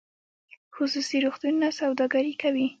خصوصي 0.75 1.17
روغتونونه 1.25 1.67
سوداګري 1.81 2.33
کوي 2.41 2.67